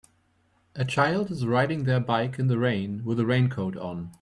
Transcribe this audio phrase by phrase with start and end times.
[0.75, 4.11] A child is riding their bike in the rain with a raincoat on.